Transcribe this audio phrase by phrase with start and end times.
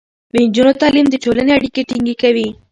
[0.31, 2.47] د نجونو تعليم د ټولنې اړيکې ټينګې کوي.